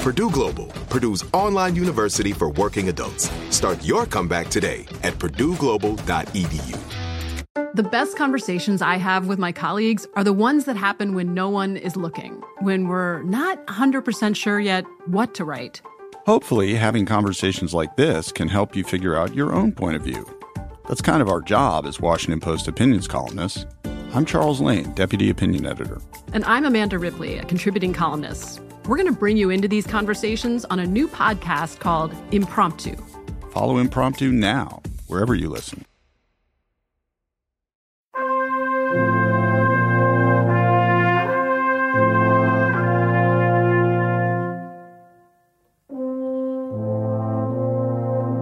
Purdue 0.00 0.30
Global, 0.30 0.66
Purdue's 0.88 1.22
online 1.34 1.76
university 1.76 2.32
for 2.32 2.48
working 2.52 2.88
adults. 2.88 3.30
Start 3.50 3.84
your 3.84 4.06
comeback 4.06 4.48
today 4.48 4.86
at 5.02 5.12
purdueglobal.edu. 5.18 6.78
The 7.74 7.82
best 7.82 8.16
conversations 8.16 8.80
I 8.80 8.96
have 8.96 9.26
with 9.26 9.38
my 9.38 9.52
colleagues 9.52 10.06
are 10.16 10.24
the 10.24 10.32
ones 10.32 10.64
that 10.64 10.78
happen 10.78 11.14
when 11.14 11.34
no 11.34 11.50
one 11.50 11.76
is 11.76 11.96
looking, 11.96 12.42
when 12.60 12.88
we're 12.88 13.22
not 13.24 13.64
100% 13.66 14.34
sure 14.36 14.58
yet 14.58 14.86
what 15.04 15.34
to 15.34 15.44
write. 15.44 15.82
Hopefully, 16.24 16.74
having 16.74 17.04
conversations 17.04 17.74
like 17.74 17.96
this 17.96 18.32
can 18.32 18.48
help 18.48 18.74
you 18.74 18.84
figure 18.84 19.14
out 19.16 19.34
your 19.34 19.52
own 19.52 19.70
point 19.70 19.96
of 19.96 20.02
view. 20.02 20.26
That's 20.88 21.02
kind 21.02 21.20
of 21.20 21.28
our 21.28 21.42
job 21.42 21.84
as 21.84 22.00
Washington 22.00 22.40
Post 22.40 22.68
opinions 22.68 23.06
columnists. 23.06 23.66
I'm 24.14 24.24
Charles 24.24 24.62
Lane, 24.62 24.92
Deputy 24.94 25.28
Opinion 25.28 25.66
Editor. 25.66 26.00
And 26.32 26.42
I'm 26.46 26.64
Amanda 26.64 26.98
Ripley, 26.98 27.36
a 27.36 27.44
contributing 27.44 27.92
columnist. 27.92 28.62
We're 28.86 28.96
going 28.96 29.12
to 29.12 29.18
bring 29.18 29.36
you 29.36 29.50
into 29.50 29.68
these 29.68 29.86
conversations 29.86 30.64
on 30.64 30.78
a 30.80 30.86
new 30.86 31.06
podcast 31.06 31.78
called 31.78 32.14
Impromptu. 32.32 32.96
Follow 33.50 33.78
Impromptu 33.78 34.32
now, 34.32 34.82
wherever 35.06 35.34
you 35.34 35.48
listen. 35.48 35.84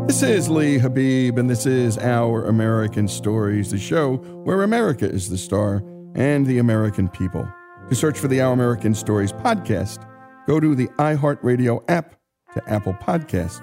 This 0.07 0.23
is 0.23 0.49
Lee 0.49 0.79
Habib, 0.79 1.39
and 1.39 1.49
this 1.49 1.67
is 1.67 1.99
Our 1.99 2.47
American 2.47 3.07
Stories, 3.07 3.71
the 3.71 3.79
show 3.79 4.17
where 4.17 4.63
America 4.63 5.09
is 5.09 5.29
the 5.29 5.39
star 5.39 5.83
and 6.15 6.47
the 6.47 6.59
American 6.59 7.09
people. 7.09 7.47
To 7.89 7.95
search 7.95 8.19
for 8.19 8.27
the 8.27 8.41
Our 8.41 8.53
American 8.53 8.95
Stories 8.95 9.33
podcast, 9.33 10.05
go 10.49 10.59
to 10.59 10.75
the 10.75 10.89
iHeartRadio 10.99 11.85
app, 11.89 12.15
to 12.55 12.71
Apple 12.71 12.95
Podcasts, 12.95 13.61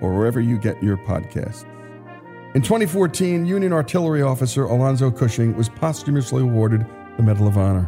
or 0.00 0.16
wherever 0.16 0.40
you 0.40 0.58
get 0.58 0.82
your 0.82 0.96
podcasts. 0.96 1.66
In 2.54 2.62
2014, 2.62 3.44
Union 3.44 3.72
Artillery 3.72 4.22
Officer 4.22 4.64
Alonzo 4.64 5.10
Cushing 5.10 5.54
was 5.54 5.68
posthumously 5.68 6.42
awarded 6.42 6.86
the 7.18 7.22
Medal 7.22 7.46
of 7.46 7.58
Honor. 7.58 7.84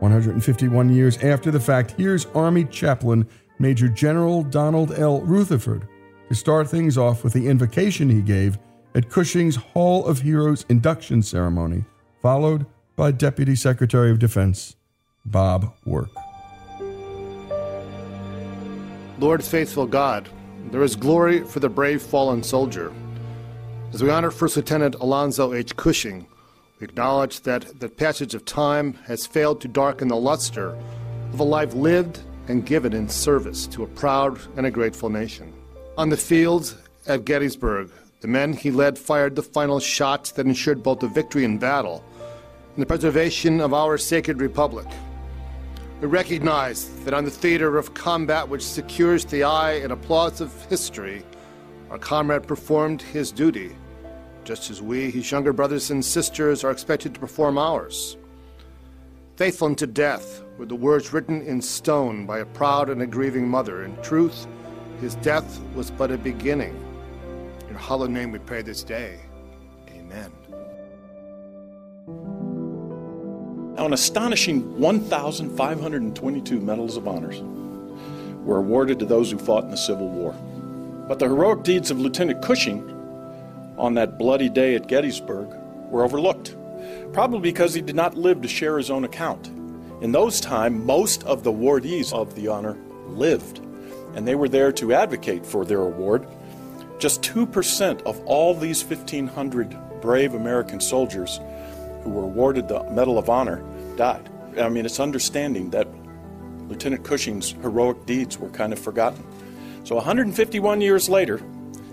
151 0.00 0.90
years 0.90 1.16
after 1.24 1.50
the 1.50 1.58
fact, 1.58 1.92
here's 1.92 2.26
Army 2.26 2.64
Chaplain 2.66 3.26
Major 3.58 3.88
General 3.88 4.42
Donald 4.42 4.92
L. 4.92 5.22
Rutherford 5.22 5.88
to 6.28 6.34
start 6.34 6.68
things 6.68 6.98
off 6.98 7.24
with 7.24 7.32
the 7.32 7.48
invocation 7.48 8.10
he 8.10 8.20
gave 8.20 8.58
at 8.94 9.08
Cushing's 9.08 9.56
Hall 9.56 10.04
of 10.04 10.20
Heroes 10.20 10.66
induction 10.68 11.22
ceremony, 11.22 11.84
followed 12.20 12.66
by 12.94 13.10
Deputy 13.10 13.56
Secretary 13.56 14.10
of 14.10 14.18
Defense 14.18 14.76
Bob 15.24 15.74
Work. 15.86 16.10
Lord 19.18 19.42
faithful 19.42 19.86
God, 19.86 20.28
there 20.70 20.82
is 20.82 20.94
glory 20.94 21.42
for 21.42 21.58
the 21.58 21.70
brave 21.70 22.02
fallen 22.02 22.42
soldier. 22.42 22.92
As 23.94 24.02
we 24.02 24.10
honor 24.10 24.30
First 24.30 24.56
Lieutenant 24.56 24.94
Alonzo 24.96 25.54
H. 25.54 25.74
Cushing, 25.74 26.26
we 26.78 26.84
acknowledge 26.84 27.40
that 27.40 27.80
the 27.80 27.88
passage 27.88 28.34
of 28.34 28.44
time 28.44 28.92
has 29.06 29.26
failed 29.26 29.62
to 29.62 29.68
darken 29.68 30.08
the 30.08 30.16
luster 30.16 30.78
of 31.32 31.40
a 31.40 31.44
life 31.44 31.72
lived 31.72 32.20
and 32.48 32.66
given 32.66 32.92
in 32.92 33.08
service 33.08 33.66
to 33.68 33.84
a 33.84 33.88
proud 33.88 34.38
and 34.58 34.66
a 34.66 34.70
grateful 34.70 35.08
nation. 35.08 35.50
On 35.96 36.10
the 36.10 36.16
fields 36.18 36.76
at 37.06 37.24
Gettysburg, 37.24 37.90
the 38.20 38.28
men 38.28 38.52
he 38.52 38.70
led 38.70 38.98
fired 38.98 39.34
the 39.34 39.42
final 39.42 39.80
shots 39.80 40.32
that 40.32 40.44
ensured 40.44 40.82
both 40.82 41.00
the 41.00 41.08
victory 41.08 41.44
in 41.44 41.56
battle 41.56 42.04
and 42.74 42.82
the 42.82 42.86
preservation 42.86 43.62
of 43.62 43.72
our 43.72 43.96
sacred 43.96 44.42
republic. 44.42 44.86
We 46.00 46.08
recognize 46.08 46.90
that 47.04 47.14
on 47.14 47.24
the 47.24 47.30
theater 47.30 47.78
of 47.78 47.94
combat 47.94 48.48
which 48.48 48.62
secures 48.62 49.24
the 49.24 49.44
eye 49.44 49.74
and 49.74 49.92
applause 49.92 50.42
of 50.42 50.52
history, 50.66 51.24
our 51.90 51.98
comrade 51.98 52.46
performed 52.46 53.00
his 53.00 53.32
duty, 53.32 53.74
just 54.44 54.70
as 54.70 54.82
we, 54.82 55.10
his 55.10 55.30
younger 55.30 55.54
brothers 55.54 55.90
and 55.90 56.04
sisters, 56.04 56.64
are 56.64 56.70
expected 56.70 57.14
to 57.14 57.20
perform 57.20 57.56
ours. 57.56 58.18
Faithful 59.36 59.68
unto 59.68 59.86
death 59.86 60.42
were 60.58 60.66
the 60.66 60.74
words 60.74 61.14
written 61.14 61.40
in 61.40 61.62
stone 61.62 62.26
by 62.26 62.40
a 62.40 62.46
proud 62.46 62.90
and 62.90 63.00
a 63.00 63.06
grieving 63.06 63.48
mother. 63.48 63.84
In 63.84 63.96
truth, 64.02 64.46
his 65.00 65.14
death 65.16 65.60
was 65.74 65.90
but 65.90 66.10
a 66.10 66.18
beginning. 66.18 66.74
In 67.62 67.68
your 67.70 67.78
hallowed 67.78 68.10
name 68.10 68.32
we 68.32 68.38
pray 68.38 68.60
this 68.60 68.82
day. 68.82 69.20
Amen. 69.88 70.30
Now, 73.76 73.84
an 73.84 73.92
astonishing 73.92 74.80
1,522 74.80 76.60
Medals 76.60 76.96
of 76.96 77.06
Honors 77.06 77.42
were 78.42 78.56
awarded 78.58 78.98
to 79.00 79.04
those 79.04 79.30
who 79.30 79.38
fought 79.38 79.64
in 79.64 79.70
the 79.70 79.76
Civil 79.76 80.08
War. 80.08 80.32
But 81.06 81.18
the 81.18 81.26
heroic 81.26 81.62
deeds 81.62 81.90
of 81.90 82.00
Lieutenant 82.00 82.42
Cushing 82.42 82.88
on 83.76 83.94
that 83.94 84.18
bloody 84.18 84.48
day 84.48 84.74
at 84.74 84.88
Gettysburg 84.88 85.48
were 85.90 86.04
overlooked, 86.04 86.56
probably 87.12 87.40
because 87.40 87.74
he 87.74 87.82
did 87.82 87.94
not 87.94 88.16
live 88.16 88.40
to 88.40 88.48
share 88.48 88.78
his 88.78 88.90
own 88.90 89.04
account. 89.04 89.48
In 90.00 90.10
those 90.10 90.40
times, 90.40 90.82
most 90.84 91.22
of 91.24 91.44
the 91.44 91.52
awardees 91.52 92.14
of 92.14 92.34
the 92.34 92.48
honor 92.48 92.78
lived 93.08 93.60
and 94.16 94.26
they 94.26 94.34
were 94.34 94.48
there 94.48 94.72
to 94.72 94.94
advocate 94.94 95.44
for 95.44 95.64
their 95.66 95.82
award. 95.82 96.26
Just 96.98 97.20
2% 97.22 98.02
of 98.02 98.18
all 98.24 98.54
these 98.54 98.82
1,500 98.82 100.00
brave 100.00 100.32
American 100.32 100.80
soldiers 100.80 101.38
who 102.06 102.12
were 102.12 102.22
awarded 102.22 102.68
the 102.68 102.84
Medal 102.84 103.18
of 103.18 103.28
Honor 103.28 103.64
died. 103.96 104.30
I 104.60 104.68
mean, 104.68 104.86
it's 104.86 105.00
understanding 105.00 105.70
that 105.70 105.88
Lieutenant 106.68 107.04
Cushing's 107.04 107.50
heroic 107.50 108.06
deeds 108.06 108.38
were 108.38 108.48
kind 108.50 108.72
of 108.72 108.78
forgotten. 108.78 109.24
So, 109.82 109.96
151 109.96 110.80
years 110.80 111.08
later, 111.08 111.38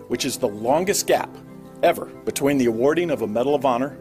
which 0.09 0.23
is 0.23 0.37
the 0.37 0.47
longest 0.47 1.07
gap 1.07 1.35
ever 1.81 2.05
between 2.25 2.59
the 2.59 2.67
awarding 2.67 3.09
of 3.09 3.23
a 3.23 3.27
Medal 3.27 3.55
of 3.55 3.65
Honor 3.65 3.97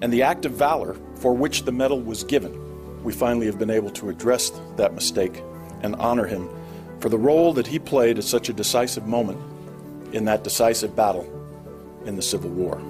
and 0.00 0.10
the 0.10 0.22
act 0.22 0.46
of 0.46 0.52
valor 0.52 0.96
for 1.16 1.34
which 1.34 1.64
the 1.64 1.72
medal 1.72 2.00
was 2.00 2.24
given, 2.24 3.04
we 3.04 3.12
finally 3.12 3.44
have 3.44 3.58
been 3.58 3.70
able 3.70 3.90
to 3.90 4.08
address 4.08 4.50
that 4.76 4.94
mistake 4.94 5.42
and 5.82 5.94
honor 5.96 6.26
him 6.26 6.48
for 7.00 7.10
the 7.10 7.18
role 7.18 7.52
that 7.52 7.66
he 7.66 7.78
played 7.78 8.16
at 8.16 8.24
such 8.24 8.48
a 8.48 8.54
decisive 8.54 9.06
moment 9.06 9.38
in 10.14 10.24
that 10.24 10.44
decisive 10.44 10.96
battle 10.96 11.26
in 12.06 12.16
the 12.16 12.22
Civil 12.22 12.50
War. 12.50 12.80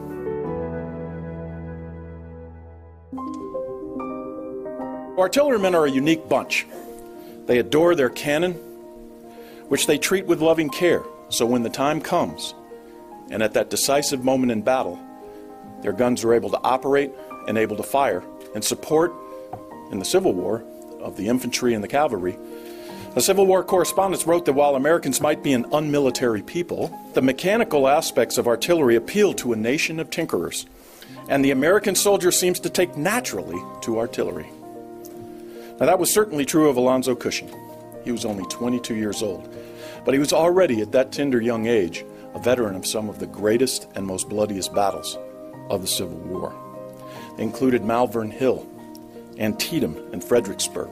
Artillerymen 5.22 5.76
are 5.76 5.86
a 5.86 5.90
unique 5.90 6.28
bunch. 6.28 6.66
They 7.46 7.58
adore 7.58 7.94
their 7.94 8.10
cannon. 8.10 8.54
which 9.68 9.86
they 9.86 9.96
treat 9.96 10.26
with 10.26 10.42
loving 10.42 10.68
care. 10.68 11.02
So 11.30 11.46
when 11.46 11.62
the 11.62 11.70
time 11.70 12.00
comes, 12.00 12.54
and 13.30 13.42
at 13.42 13.54
that 13.54 13.70
decisive 13.70 14.24
moment 14.24 14.52
in 14.52 14.62
battle, 14.62 14.98
their 15.80 15.92
guns 15.92 16.24
are 16.24 16.34
able 16.34 16.50
to 16.50 16.60
operate 16.62 17.10
and 17.48 17.56
able 17.56 17.76
to 17.76 17.82
fire 17.82 18.22
in 18.54 18.62
support 18.62 19.14
in 19.92 19.98
the 20.00 20.04
Civil 20.04 20.34
War 20.34 20.62
of 21.00 21.16
the 21.16 21.28
infantry 21.28 21.72
and 21.72 21.82
the 21.82 21.88
cavalry. 21.88 22.36
A 23.16 23.20
Civil 23.20 23.46
War 23.46 23.62
correspondent 23.64 24.26
wrote 24.26 24.44
that 24.46 24.54
while 24.54 24.74
Americans 24.74 25.20
might 25.20 25.42
be 25.42 25.52
an 25.52 25.66
unmilitary 25.72 26.42
people, 26.42 26.92
the 27.14 27.22
mechanical 27.22 27.88
aspects 27.88 28.38
of 28.38 28.48
artillery 28.48 28.96
appeal 28.96 29.32
to 29.34 29.52
a 29.52 29.56
nation 29.56 30.00
of 30.00 30.10
tinkerers, 30.10 30.66
and 31.28 31.44
the 31.44 31.52
American 31.52 31.94
soldier 31.94 32.32
seems 32.32 32.58
to 32.60 32.68
take 32.68 32.96
naturally 32.96 33.60
to 33.82 33.98
artillery. 33.98 34.50
Now, 35.78 35.86
that 35.86 35.98
was 35.98 36.12
certainly 36.12 36.44
true 36.44 36.68
of 36.68 36.76
Alonzo 36.76 37.14
Cushing. 37.14 37.52
He 38.04 38.12
was 38.12 38.24
only 38.24 38.44
22 38.44 38.94
years 38.94 39.22
old, 39.22 39.52
but 40.04 40.14
he 40.14 40.20
was 40.20 40.32
already 40.32 40.80
at 40.80 40.92
that 40.92 41.12
tender 41.12 41.40
young 41.40 41.66
age 41.66 42.04
a 42.34 42.38
veteran 42.38 42.74
of 42.74 42.86
some 42.86 43.08
of 43.08 43.18
the 43.18 43.26
greatest 43.26 43.88
and 43.94 44.06
most 44.06 44.28
bloodiest 44.28 44.74
battles 44.74 45.18
of 45.70 45.82
the 45.82 45.88
Civil 45.88 46.18
War. 46.18 46.54
They 47.36 47.42
included 47.42 47.84
Malvern 47.84 48.30
Hill, 48.30 48.66
Antietam, 49.38 49.96
and 50.12 50.22
Fredericksburg. 50.22 50.90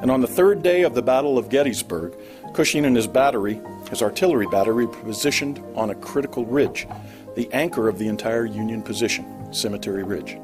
And 0.00 0.10
on 0.10 0.20
the 0.20 0.26
third 0.26 0.62
day 0.62 0.82
of 0.82 0.94
the 0.94 1.02
Battle 1.02 1.38
of 1.38 1.48
Gettysburg, 1.48 2.14
Cushing 2.52 2.84
and 2.86 2.96
his 2.96 3.06
battery, 3.06 3.60
his 3.90 4.02
artillery 4.02 4.46
battery, 4.46 4.86
positioned 4.88 5.62
on 5.74 5.90
a 5.90 5.94
critical 5.94 6.46
ridge, 6.46 6.86
the 7.34 7.52
anchor 7.52 7.88
of 7.88 7.98
the 7.98 8.08
entire 8.08 8.46
Union 8.46 8.82
position, 8.82 9.52
Cemetery 9.52 10.02
Ridge. 10.02 10.38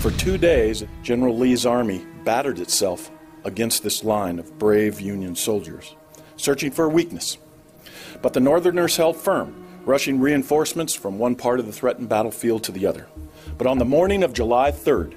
For 0.00 0.12
two 0.12 0.38
days, 0.38 0.84
General 1.02 1.36
Lee's 1.36 1.66
army 1.66 2.06
battered 2.22 2.60
itself 2.60 3.10
against 3.42 3.82
this 3.82 4.04
line 4.04 4.38
of 4.38 4.56
brave 4.56 5.00
Union 5.00 5.34
soldiers, 5.34 5.96
searching 6.36 6.70
for 6.70 6.84
a 6.84 6.88
weakness. 6.88 7.36
But 8.22 8.32
the 8.32 8.38
Northerners 8.38 8.96
held 8.96 9.16
firm, 9.16 9.66
rushing 9.84 10.20
reinforcements 10.20 10.94
from 10.94 11.18
one 11.18 11.34
part 11.34 11.58
of 11.58 11.66
the 11.66 11.72
threatened 11.72 12.08
battlefield 12.08 12.62
to 12.64 12.72
the 12.72 12.86
other. 12.86 13.08
But 13.58 13.66
on 13.66 13.78
the 13.78 13.84
morning 13.84 14.22
of 14.22 14.32
July 14.32 14.70
3rd, 14.70 15.14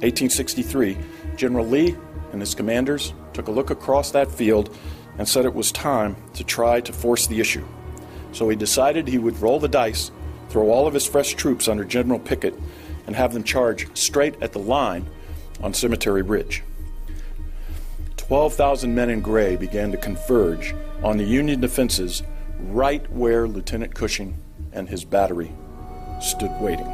1863, 0.00 0.96
General 1.36 1.66
Lee 1.66 1.94
and 2.32 2.40
his 2.40 2.54
commanders 2.54 3.12
took 3.34 3.48
a 3.48 3.52
look 3.52 3.68
across 3.68 4.12
that 4.12 4.30
field 4.30 4.74
and 5.18 5.28
said 5.28 5.44
it 5.44 5.54
was 5.54 5.70
time 5.72 6.16
to 6.32 6.42
try 6.42 6.80
to 6.80 6.92
force 6.92 7.26
the 7.26 7.38
issue. 7.38 7.66
So 8.32 8.48
he 8.48 8.56
decided 8.56 9.08
he 9.08 9.18
would 9.18 9.42
roll 9.42 9.60
the 9.60 9.68
dice, 9.68 10.10
throw 10.48 10.70
all 10.70 10.86
of 10.86 10.94
his 10.94 11.06
fresh 11.06 11.34
troops 11.34 11.68
under 11.68 11.84
General 11.84 12.18
Pickett, 12.18 12.54
and 13.06 13.16
have 13.16 13.32
them 13.32 13.44
charge 13.44 13.86
straight 13.96 14.34
at 14.42 14.52
the 14.52 14.58
line 14.58 15.06
on 15.62 15.72
Cemetery 15.72 16.22
Ridge. 16.22 16.62
12,000 18.16 18.94
men 18.94 19.10
in 19.10 19.20
gray 19.20 19.56
began 19.56 19.92
to 19.92 19.96
converge 19.96 20.74
on 21.02 21.16
the 21.16 21.24
Union 21.24 21.60
defenses 21.60 22.22
right 22.60 23.08
where 23.12 23.46
Lieutenant 23.46 23.94
Cushing 23.94 24.34
and 24.72 24.88
his 24.88 25.04
battery 25.04 25.52
stood 26.20 26.50
waiting. 26.60 26.92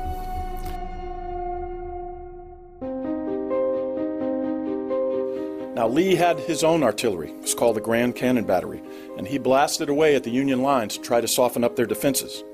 Now, 5.75 5.88
Lee 5.88 6.14
had 6.14 6.38
his 6.38 6.62
own 6.62 6.82
artillery. 6.82 7.31
It 7.31 7.43
was 7.43 7.55
called 7.55 7.76
the 7.76 7.81
Grand 7.81 8.14
Cannon 8.14 8.44
Battery, 8.44 8.82
and 9.17 9.26
he 9.26 9.38
blasted 9.38 9.88
away 9.88 10.14
at 10.14 10.23
the 10.23 10.31
Union 10.31 10.62
lines 10.62 10.97
to 10.97 11.03
try 11.03 11.20
to 11.20 11.26
soften 11.26 11.64
up 11.64 11.75
their 11.76 11.87
defenses. 11.87 12.44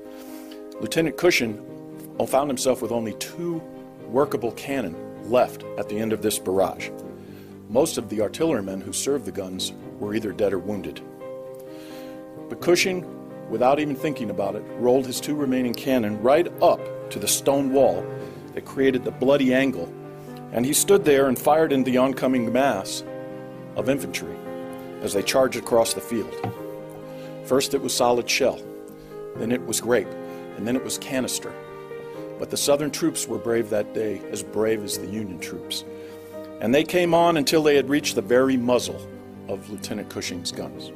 Lieutenant 0.79 1.17
Cushing 1.17 1.63
found 2.27 2.49
himself 2.49 2.81
with 2.81 2.91
only 2.91 3.13
two 3.13 3.61
workable 4.07 4.51
cannon 4.53 4.95
left 5.29 5.63
at 5.77 5.89
the 5.89 5.97
end 5.97 6.13
of 6.13 6.21
this 6.21 6.39
barrage. 6.39 6.89
Most 7.69 7.97
of 7.97 8.09
the 8.09 8.21
artillerymen 8.21 8.81
who 8.81 8.91
served 8.91 9.25
the 9.25 9.31
guns 9.31 9.73
were 9.99 10.15
either 10.15 10.31
dead 10.31 10.53
or 10.53 10.59
wounded. 10.59 11.01
But 12.49 12.61
Cushing, 12.61 13.05
without 13.49 13.79
even 13.79 13.95
thinking 13.95 14.29
about 14.29 14.55
it, 14.55 14.63
rolled 14.77 15.05
his 15.05 15.21
two 15.21 15.35
remaining 15.35 15.73
cannon 15.73 16.21
right 16.21 16.47
up 16.61 16.81
to 17.11 17.19
the 17.19 17.27
stone 17.27 17.71
wall 17.71 18.05
that 18.53 18.65
created 18.65 19.03
the 19.03 19.11
bloody 19.11 19.53
angle, 19.53 19.93
and 20.51 20.65
he 20.65 20.73
stood 20.73 21.05
there 21.05 21.27
and 21.27 21.37
fired 21.37 21.71
into 21.71 21.91
the 21.91 21.97
oncoming 21.97 22.51
mass 22.51 23.03
of 23.75 23.87
infantry 23.87 24.35
as 25.01 25.13
they 25.13 25.21
charged 25.21 25.57
across 25.57 25.93
the 25.93 26.01
field. 26.01 26.33
First 27.45 27.73
it 27.73 27.81
was 27.81 27.95
solid 27.95 28.29
shell, 28.29 28.59
then 29.35 29.51
it 29.51 29.65
was 29.65 29.79
grape, 29.79 30.09
and 30.57 30.67
then 30.67 30.75
it 30.75 30.83
was 30.83 30.97
canister. 30.97 31.53
But 32.39 32.49
the 32.49 32.57
Southern 32.57 32.89
troops 32.89 33.27
were 33.27 33.37
brave 33.37 33.69
that 33.69 33.93
day, 33.93 34.21
as 34.31 34.41
brave 34.41 34.83
as 34.83 34.97
the 34.97 35.07
Union 35.07 35.39
troops 35.39 35.83
and 36.61 36.75
they 36.75 36.83
came 36.83 37.13
on 37.13 37.37
until 37.37 37.63
they 37.63 37.75
had 37.75 37.89
reached 37.89 38.15
the 38.15 38.21
very 38.21 38.57
muzzle 38.57 39.07
of 39.47 39.69
Lieutenant 39.69 40.09
Cushing's 40.09 40.51
guns. 40.51 40.91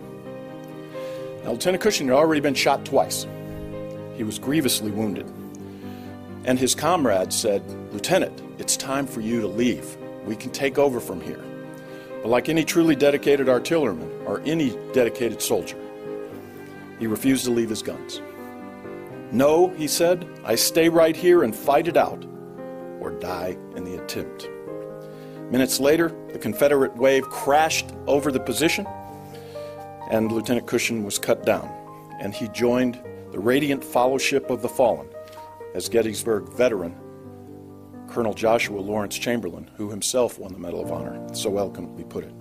Now, 1.43 1.51
Lieutenant 1.51 1.81
Cushing 1.81 2.07
had 2.07 2.15
already 2.15 2.41
been 2.41 2.53
shot 2.53 2.85
twice. 2.85 3.25
He 4.15 4.23
was 4.23 4.39
grievously 4.39 4.91
wounded. 4.91 5.25
And 6.45 6.59
his 6.59 6.75
comrades 6.75 7.37
said, 7.37 7.63
Lieutenant, 7.93 8.41
it's 8.59 8.77
time 8.77 9.07
for 9.07 9.21
you 9.21 9.41
to 9.41 9.47
leave. 9.47 9.97
We 10.25 10.35
can 10.35 10.51
take 10.51 10.77
over 10.77 10.99
from 10.99 11.21
here. 11.21 11.43
But 12.21 12.29
like 12.29 12.49
any 12.49 12.63
truly 12.63 12.95
dedicated 12.95 13.49
artilleryman 13.49 14.09
or 14.25 14.41
any 14.45 14.77
dedicated 14.93 15.41
soldier, 15.41 15.77
he 16.99 17.07
refused 17.07 17.45
to 17.45 17.51
leave 17.51 17.69
his 17.69 17.81
guns. 17.81 18.21
No, 19.33 19.69
he 19.69 19.87
said, 19.87 20.29
I 20.43 20.53
stay 20.53 20.89
right 20.89 21.15
here 21.15 21.41
and 21.41 21.55
fight 21.55 21.87
it 21.87 21.97
out 21.97 22.23
or 22.99 23.09
die 23.19 23.57
in 23.75 23.83
the 23.83 23.95
attempt. 23.95 24.47
Minutes 25.49 25.79
later, 25.79 26.15
the 26.31 26.37
Confederate 26.37 26.95
wave 26.95 27.27
crashed 27.29 27.87
over 28.05 28.31
the 28.31 28.39
position, 28.39 28.85
and 30.11 30.31
Lieutenant 30.31 30.67
Cushing 30.67 31.03
was 31.03 31.17
cut 31.17 31.47
down, 31.47 31.67
and 32.21 32.31
he 32.31 32.47
joined 32.49 33.01
the 33.31 33.39
radiant 33.39 33.83
fellowship 33.83 34.51
of 34.51 34.61
the 34.61 34.69
fallen 34.69 35.07
as 35.73 35.89
Gettysburg 35.89 36.47
veteran 36.49 36.95
Colonel 38.07 38.35
Joshua 38.35 38.79
Lawrence 38.79 39.17
Chamberlain, 39.17 39.71
who 39.77 39.89
himself 39.89 40.37
won 40.37 40.53
the 40.53 40.59
Medal 40.59 40.83
of 40.83 40.91
Honor, 40.91 41.27
so 41.33 41.57
eloquently 41.57 42.03
put 42.03 42.23
it. 42.23 42.33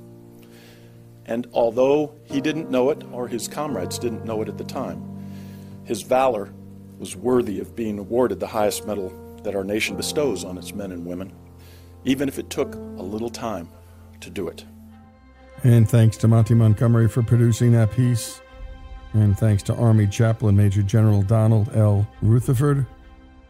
And 1.24 1.46
although 1.54 2.14
he 2.24 2.42
didn't 2.42 2.70
know 2.70 2.90
it, 2.90 3.02
or 3.12 3.28
his 3.28 3.48
comrades 3.48 3.98
didn't 3.98 4.26
know 4.26 4.42
it 4.42 4.50
at 4.50 4.58
the 4.58 4.64
time, 4.64 5.02
his 5.84 6.02
valor 6.02 6.52
was 6.98 7.16
worthy 7.16 7.60
of 7.60 7.74
being 7.74 7.98
awarded 7.98 8.40
the 8.40 8.46
highest 8.46 8.86
medal 8.86 9.12
that 9.42 9.54
our 9.54 9.64
nation 9.64 9.96
bestows 9.96 10.44
on 10.44 10.56
its 10.56 10.74
men 10.74 10.92
and 10.92 11.04
women 11.04 11.32
even 12.04 12.28
if 12.28 12.38
it 12.38 12.50
took 12.50 12.74
a 12.74 13.02
little 13.02 13.30
time 13.30 13.68
to 14.20 14.30
do 14.30 14.48
it. 14.48 14.64
And 15.64 15.88
thanks 15.88 16.17
to 16.19 16.28
Monty 16.28 16.55
Montgomery 16.55 17.08
for 17.08 17.22
producing 17.22 17.72
that 17.72 17.93
piece. 17.93 18.40
And 19.12 19.38
thanks 19.38 19.62
to 19.64 19.74
Army 19.74 20.06
Chaplain 20.06 20.56
Major 20.56 20.82
General 20.82 21.22
Donald 21.22 21.74
L. 21.76 22.08
Rutherford. 22.22 22.86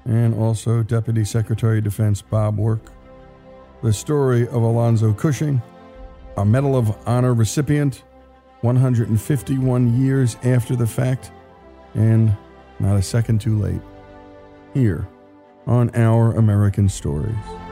And 0.05 0.35
also 0.35 0.83
Deputy 0.83 1.25
Secretary 1.25 1.79
of 1.79 1.85
Defense 1.85 2.21
Bob 2.21 2.59
Work. 2.59 2.81
The 3.83 3.93
story 3.93 4.47
of 4.49 4.63
Alonzo 4.63 5.13
Cushing, 5.13 5.63
a 6.37 6.45
Medal 6.45 6.77
of 6.77 6.97
Honor 7.07 7.35
recipient, 7.35 8.03
151 8.61 10.01
years 10.01 10.37
after 10.45 10.77
the 10.77 10.87
fact, 10.87 11.33
and 11.95 12.37
not 12.83 12.97
a 12.97 13.03
second 13.03 13.41
too 13.41 13.59
late. 13.59 13.81
Here 14.75 15.09
on 15.67 15.95
Our 15.95 16.33
American 16.33 16.89
Stories. 16.89 17.72